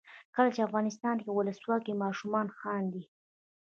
کله 0.35 0.49
چې 0.55 0.65
افغانستان 0.67 1.15
کې 1.23 1.29
ولسواکي 1.31 1.91
وي 1.93 2.01
ماشومان 2.03 2.47
خاندي. 2.59 3.03